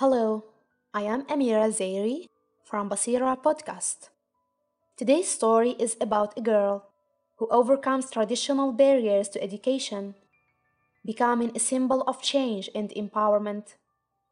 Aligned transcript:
Hello, 0.00 0.44
I 0.94 1.02
am 1.02 1.26
Amira 1.26 1.68
Zairi 1.68 2.24
from 2.64 2.88
Basira 2.88 3.36
Podcast. 3.36 4.08
Today's 4.96 5.28
story 5.28 5.76
is 5.78 5.98
about 6.00 6.38
a 6.38 6.40
girl 6.40 6.88
who 7.36 7.46
overcomes 7.50 8.10
traditional 8.10 8.72
barriers 8.72 9.28
to 9.28 9.42
education, 9.42 10.14
becoming 11.04 11.52
a 11.54 11.58
symbol 11.58 12.00
of 12.06 12.22
change 12.22 12.70
and 12.74 12.88
empowerment, 12.96 13.74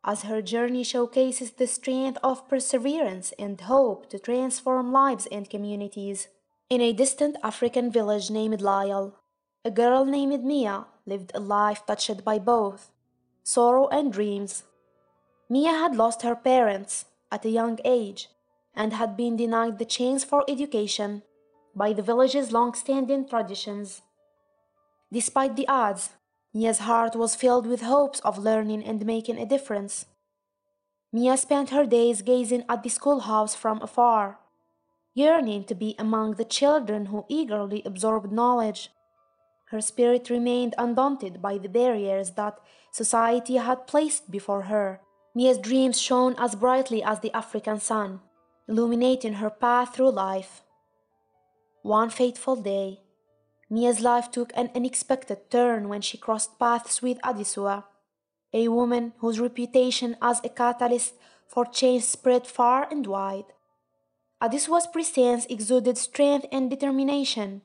as 0.03 0.23
her 0.23 0.41
journey 0.41 0.83
showcases 0.83 1.51
the 1.51 1.67
strength 1.67 2.17
of 2.25 2.49
perseverance 2.49 3.35
and 3.39 3.61
hope 3.61 4.09
to 4.09 4.19
transform 4.19 4.91
lives 4.91 5.27
and 5.27 5.51
communities. 5.51 6.29
In 6.71 6.81
a 6.81 6.95
distant 6.95 7.37
African 7.43 7.93
village 7.93 8.31
named 8.31 8.61
Lyall, 8.63 9.17
a 9.67 9.71
girl 9.71 10.07
named 10.07 10.43
Mia 10.43 10.87
lived 11.05 11.31
a 11.35 11.41
life 11.41 11.85
touched 11.87 12.25
by 12.25 12.39
both 12.39 12.91
sorrow 13.43 13.87
and 13.89 14.11
dreams. 14.11 14.63
Mia 15.51 15.73
had 15.73 15.97
lost 15.97 16.23
her 16.23 16.37
parents 16.37 17.07
at 17.33 17.45
a 17.45 17.51
young 17.51 17.79
age 17.85 18.29
and 18.75 18.93
had 18.93 19.17
been 19.17 19.37
denied 19.37 19.79
the 19.79 19.85
chance 19.85 20.23
for 20.23 20.45
education 20.47 21.23
by 21.75 21.93
the 21.93 22.03
village's 22.03 22.53
long-standing 22.53 23.27
traditions. 23.27 24.03
Despite 25.11 25.57
the 25.57 25.67
odds, 25.69 26.11
Mia's 26.53 26.81
heart 26.81 27.17
was 27.17 27.35
filled 27.35 27.67
with 27.67 27.83
hopes 27.83 28.21
of 28.21 28.39
learning 28.39 28.85
and 28.85 29.07
making 29.07 29.39
a 29.39 29.47
difference. 29.47 30.07
Mia 31.13 31.37
spent 31.39 31.71
her 31.71 31.87
days 31.87 32.21
gazing 32.21 32.65
at 32.69 32.83
the 32.83 32.91
schoolhouse 32.91 33.55
from 33.55 33.81
afar, 33.81 34.39
yearning 35.15 35.65
to 35.65 35.75
be 35.75 35.95
among 35.99 36.35
the 36.35 36.45
children 36.45 37.07
who 37.07 37.25
eagerly 37.29 37.83
absorbed 37.87 38.31
knowledge. 38.31 38.91
Her 39.71 39.81
spirit 39.81 40.29
remained 40.29 40.75
undaunted 40.77 41.41
by 41.41 41.57
the 41.57 41.69
barriers 41.69 42.33
that 42.33 42.59
society 42.93 43.57
had 43.57 43.87
placed 43.87 44.31
before 44.31 44.63
her. 44.63 45.01
Mia's 45.35 45.59
dreams 45.59 46.01
shone 46.01 46.35
as 46.39 46.55
brightly 46.55 47.03
as 47.03 47.21
the 47.21 47.33
African 47.37 47.81
sun, 47.81 48.21
illuminating 48.67 49.35
her 49.35 49.51
path 49.51 49.95
through 49.95 50.11
life. 50.11 50.63
One 51.83 52.11
fateful 52.11 52.57
day, 52.57 53.01
Mia's 53.71 54.01
life 54.01 54.31
took 54.31 54.51
an 54.55 54.71
unexpected 54.75 55.51
turn 55.51 55.89
when 55.89 56.01
she 56.01 56.17
crossed 56.17 56.59
paths 56.59 57.03
with 57.03 57.21
Adisua, 57.23 57.85
a 58.55 58.69
woman 58.69 59.13
whose 59.19 59.39
reputation 59.39 60.17
as 60.23 60.41
a 60.43 60.49
catalyst 60.49 61.15
for 61.47 61.67
change 61.67 62.05
spread 62.05 62.47
far 62.47 62.89
and 62.91 63.07
wide. 63.07 63.53
Adisua's 64.43 64.87
presence 64.87 65.47
exuded 65.51 65.99
strength 65.99 66.47
and 66.51 66.71
determination, 66.71 67.61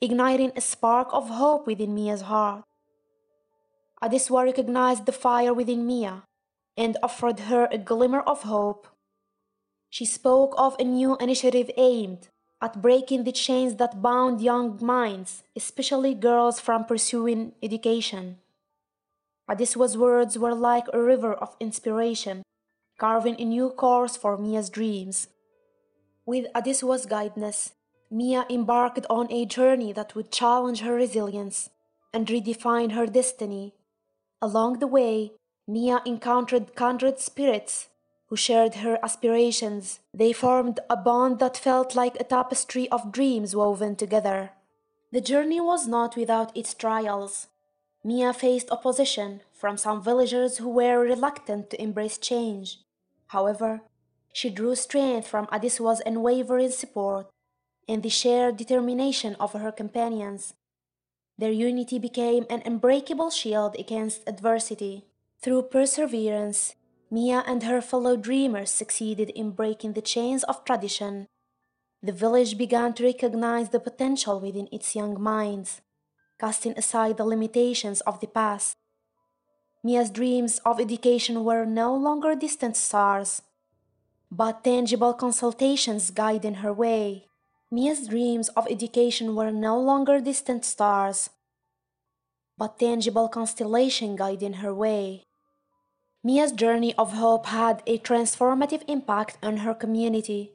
igniting 0.00 0.50
a 0.56 0.60
spark 0.60 1.08
of 1.12 1.28
hope 1.28 1.66
within 1.66 1.94
Mia's 1.94 2.22
heart. 2.22 2.64
Adisua 4.02 4.44
recognized 4.44 5.06
the 5.06 5.12
fire 5.12 5.54
within 5.54 5.86
Mia 5.86 6.24
and 6.76 6.96
offered 7.02 7.40
her 7.40 7.68
a 7.70 7.78
glimmer 7.78 8.20
of 8.20 8.42
hope. 8.42 8.86
She 9.88 10.04
spoke 10.04 10.54
of 10.58 10.76
a 10.78 10.84
new 10.84 11.16
initiative 11.18 11.70
aimed 11.76 12.28
at 12.60 12.82
breaking 12.82 13.24
the 13.24 13.32
chains 13.32 13.76
that 13.76 14.02
bound 14.02 14.40
young 14.40 14.78
minds, 14.84 15.42
especially 15.54 16.14
girls, 16.14 16.60
from 16.60 16.84
pursuing 16.84 17.52
education. 17.62 18.38
Adisua's 19.48 19.96
words 19.96 20.38
were 20.38 20.54
like 20.54 20.86
a 20.92 21.00
river 21.00 21.32
of 21.32 21.56
inspiration, 21.60 22.42
carving 22.98 23.40
a 23.40 23.44
new 23.44 23.70
course 23.70 24.16
for 24.16 24.36
Mia's 24.36 24.70
dreams. 24.70 25.28
With 26.24 26.46
Adisua's 26.54 27.06
guidance, 27.06 27.72
Mia 28.10 28.46
embarked 28.50 29.06
on 29.08 29.30
a 29.30 29.46
journey 29.46 29.92
that 29.92 30.14
would 30.14 30.32
challenge 30.32 30.80
her 30.80 30.94
resilience 30.94 31.70
and 32.12 32.26
redefine 32.26 32.92
her 32.92 33.06
destiny. 33.06 33.74
Along 34.40 34.78
the 34.78 34.86
way, 34.86 35.32
Mia 35.68 36.00
encountered 36.04 36.76
kindred 36.76 37.18
spirits 37.18 37.88
who 38.28 38.36
shared 38.36 38.76
her 38.76 38.98
aspirations. 39.02 40.00
They 40.14 40.32
formed 40.32 40.80
a 40.88 40.96
bond 40.96 41.38
that 41.40 41.56
felt 41.56 41.94
like 41.94 42.18
a 42.20 42.24
tapestry 42.24 42.88
of 42.90 43.12
dreams 43.12 43.54
woven 43.54 43.96
together. 43.96 44.50
The 45.12 45.20
journey 45.20 45.60
was 45.60 45.86
not 45.86 46.16
without 46.16 46.56
its 46.56 46.74
trials. 46.74 47.48
Mia 48.04 48.32
faced 48.32 48.70
opposition 48.70 49.40
from 49.52 49.76
some 49.76 50.02
villagers 50.02 50.58
who 50.58 50.68
were 50.68 51.00
reluctant 51.00 51.70
to 51.70 51.82
embrace 51.82 52.18
change. 52.18 52.78
However, 53.28 53.82
she 54.32 54.50
drew 54.50 54.74
strength 54.74 55.26
from 55.26 55.48
Adisua's 55.50 56.02
unwavering 56.04 56.70
support 56.70 57.28
and 57.88 58.02
the 58.02 58.08
shared 58.08 58.56
determination 58.56 59.34
of 59.40 59.52
her 59.52 59.72
companions. 59.72 60.54
Their 61.38 61.52
unity 61.52 61.98
became 61.98 62.46
an 62.50 62.62
unbreakable 62.64 63.30
shield 63.30 63.76
against 63.78 64.28
adversity. 64.28 65.06
Through 65.42 65.62
perseverance, 65.64 66.74
Mia 67.10 67.44
and 67.46 67.62
her 67.62 67.80
fellow 67.80 68.16
dreamers 68.16 68.70
succeeded 68.70 69.30
in 69.30 69.50
breaking 69.52 69.92
the 69.92 70.02
chains 70.02 70.42
of 70.44 70.64
tradition. 70.64 71.28
The 72.02 72.12
village 72.12 72.58
began 72.58 72.94
to 72.94 73.04
recognize 73.04 73.70
the 73.70 73.80
potential 73.80 74.40
within 74.40 74.68
its 74.72 74.96
young 74.96 75.20
minds, 75.20 75.80
casting 76.38 76.76
aside 76.76 77.16
the 77.16 77.24
limitations 77.24 78.00
of 78.02 78.20
the 78.20 78.26
past. 78.26 78.76
Mia's 79.84 80.10
dreams 80.10 80.58
of 80.64 80.80
education 80.80 81.44
were 81.44 81.64
no 81.64 81.94
longer 81.94 82.34
distant 82.34 82.76
stars, 82.76 83.42
but 84.30 84.64
tangible 84.64 85.14
consultations 85.14 86.10
guiding 86.10 86.56
her 86.56 86.72
way. 86.72 87.26
Mia's 87.70 88.08
dreams 88.08 88.48
of 88.50 88.66
education 88.68 89.36
were 89.36 89.52
no 89.52 89.78
longer 89.78 90.20
distant 90.20 90.64
stars, 90.64 91.30
but 92.58 92.78
tangible 92.78 93.28
constellation 93.28 94.16
guiding 94.16 94.54
her 94.54 94.74
way. 94.74 95.24
Mia's 96.24 96.52
journey 96.52 96.94
of 96.98 97.12
hope 97.12 97.46
had 97.46 97.82
a 97.86 97.98
transformative 97.98 98.82
impact 98.88 99.38
on 99.42 99.58
her 99.58 99.74
community. 99.74 100.52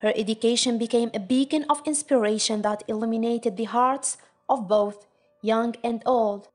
Her 0.00 0.12
education 0.16 0.76
became 0.76 1.10
a 1.14 1.20
beacon 1.20 1.64
of 1.70 1.82
inspiration 1.86 2.62
that 2.62 2.82
illuminated 2.88 3.56
the 3.56 3.64
hearts 3.64 4.16
of 4.48 4.66
both 4.68 5.06
young 5.40 5.76
and 5.84 6.02
old. 6.04 6.48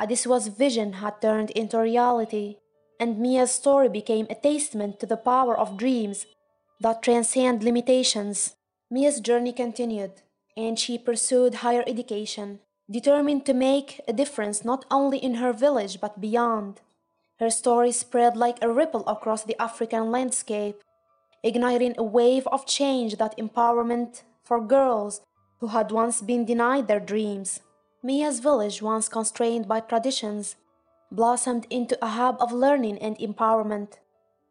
Adisua's 0.00 0.48
vision 0.48 0.94
had 0.94 1.22
turned 1.22 1.50
into 1.52 1.78
reality, 1.78 2.56
and 2.98 3.18
Mia's 3.18 3.52
story 3.52 3.88
became 3.88 4.26
a 4.28 4.34
testament 4.34 4.98
to 5.00 5.06
the 5.06 5.16
power 5.16 5.56
of 5.56 5.76
dreams 5.76 6.26
that 6.80 7.02
transcend 7.02 7.62
limitations. 7.62 8.56
Mia's 8.90 9.20
journey 9.20 9.52
continued, 9.52 10.22
and 10.56 10.78
she 10.78 10.98
pursued 10.98 11.56
higher 11.56 11.84
education, 11.86 12.60
determined 12.90 13.44
to 13.46 13.54
make 13.54 14.00
a 14.06 14.12
difference 14.12 14.64
not 14.64 14.84
only 14.90 15.18
in 15.18 15.34
her 15.34 15.52
village 15.52 16.00
but 16.00 16.20
beyond. 16.20 16.80
Her 17.38 17.50
story 17.50 17.92
spread 17.92 18.36
like 18.36 18.62
a 18.62 18.70
ripple 18.70 19.04
across 19.06 19.44
the 19.44 19.60
African 19.60 20.10
landscape, 20.10 20.82
igniting 21.42 21.94
a 21.98 22.02
wave 22.02 22.46
of 22.48 22.66
change 22.66 23.16
that 23.16 23.36
empowerment 23.36 24.22
for 24.42 24.60
girls 24.60 25.20
who 25.60 25.68
had 25.68 25.90
once 25.90 26.22
been 26.22 26.44
denied 26.44 26.86
their 26.86 27.00
dreams. 27.00 27.60
Mia's 28.02 28.40
village, 28.40 28.80
once 28.80 29.08
constrained 29.08 29.66
by 29.66 29.80
traditions, 29.80 30.56
blossomed 31.10 31.66
into 31.70 31.98
a 32.04 32.08
hub 32.08 32.36
of 32.40 32.52
learning 32.52 32.98
and 32.98 33.18
empowerment. 33.18 33.98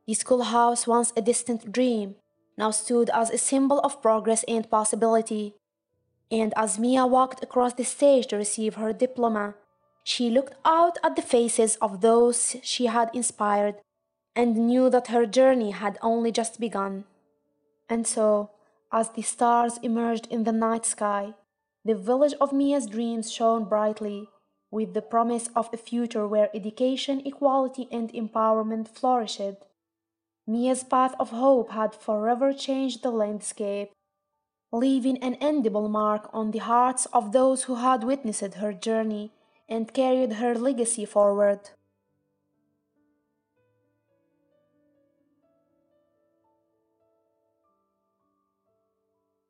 The 0.08 0.14
schoolhouse, 0.14 0.86
once 0.86 1.14
a 1.16 1.22
distant 1.22 1.72
dream, 1.72 2.16
now 2.58 2.72
stood 2.72 3.10
as 3.10 3.30
a 3.30 3.38
symbol 3.38 3.80
of 3.80 4.02
progress 4.02 4.44
and 4.48 4.70
possibility. 4.70 5.56
And 6.32 6.54
as 6.56 6.80
Mia 6.80 7.06
walked 7.06 7.44
across 7.44 7.74
the 7.74 7.84
stage 7.84 8.28
to 8.28 8.38
receive 8.38 8.76
her 8.76 8.94
diploma, 8.94 9.56
she 10.04 10.30
looked 10.30 10.56
out 10.66 10.98
at 11.04 11.16
the 11.16 11.22
faces 11.22 11.78
of 11.78 12.02
those 12.02 12.58
she 12.64 12.88
had 12.88 13.10
inspired 13.14 13.76
and 14.36 14.68
knew 14.68 14.90
that 14.90 15.08
her 15.08 15.26
journey 15.26 15.72
had 15.72 15.98
only 16.02 16.32
just 16.32 16.60
begun. 16.60 17.06
And 17.90 18.06
so, 18.06 18.52
as 18.92 19.10
the 19.10 19.22
stars 19.22 19.78
emerged 19.82 20.28
in 20.30 20.44
the 20.44 20.52
night 20.52 20.86
sky, 20.86 21.34
the 21.84 21.96
village 21.96 22.34
of 22.42 22.52
Mia's 22.52 22.88
dreams 22.88 23.32
shone 23.32 23.66
brightly, 23.66 24.30
with 24.72 24.94
the 24.94 25.02
promise 25.02 25.50
of 25.56 25.70
a 25.72 25.78
future 25.78 26.28
where 26.28 26.50
education, 26.54 27.22
equality, 27.26 27.88
and 27.92 28.12
empowerment 28.12 28.88
flourished. 28.88 29.64
Mia's 30.48 30.84
path 30.84 31.16
of 31.20 31.30
hope 31.30 31.72
had 31.72 31.96
forever 31.96 32.54
changed 32.54 33.02
the 33.02 33.12
landscape, 33.12 33.92
leaving 34.78 35.18
an 35.20 35.36
indelible 35.36 35.90
mark 35.90 36.30
on 36.34 36.52
the 36.52 36.60
hearts 36.60 37.06
of 37.08 37.32
those 37.32 37.64
who 37.64 37.76
had 37.76 38.04
witnessed 38.04 38.56
her 38.56 38.74
journey 38.74 39.32
and 39.68 39.94
carried 39.94 40.34
her 40.34 40.56
legacy 40.56 41.06
forward. 41.06 41.70